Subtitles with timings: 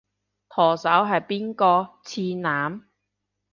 [0.03, 0.07] 舵手
[0.89, 1.99] 係邊個？
[2.03, 2.87] 次男？